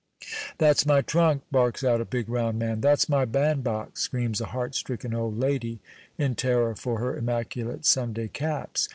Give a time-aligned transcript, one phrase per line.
[0.57, 2.81] "That's my trunk!" barks out a big, round man.
[2.81, 5.79] "That's my bandbox!" screams a heart stricken old lady,
[6.17, 8.89] in terror for her immaculate Sunday caps.